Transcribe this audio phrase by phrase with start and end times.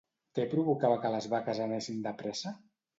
[0.39, 2.59] Què provocava que les vaques anessin de pressa?